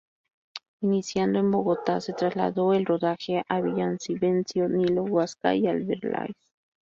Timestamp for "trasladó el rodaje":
2.13-3.43